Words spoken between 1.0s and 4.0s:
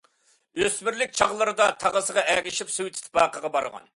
چاغلىرىدا تاغىسىغا ئەگىشىپ سوۋېت ئىتتىپاقىغا بارغان.